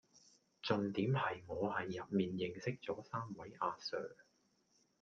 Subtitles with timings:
[0.63, 4.15] 重點係我係入面認識咗三位阿 sir⠀⠀